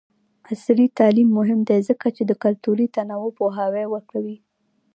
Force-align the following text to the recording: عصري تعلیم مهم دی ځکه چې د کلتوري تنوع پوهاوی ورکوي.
عصري 0.49 0.85
تعلیم 0.99 1.29
مهم 1.37 1.59
دی 1.69 1.79
ځکه 1.89 2.07
چې 2.15 2.23
د 2.25 2.31
کلتوري 2.43 2.87
تنوع 2.95 3.29
پوهاوی 3.37 3.85
ورکوي. 3.89 4.37